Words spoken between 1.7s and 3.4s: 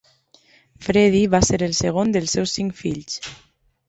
segon dels seus cinc fills.